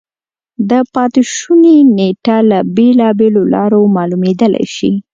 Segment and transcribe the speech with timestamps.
[0.69, 4.91] د پاتې شونو نېټه له بېلابېلو لارو معلومېدای شي.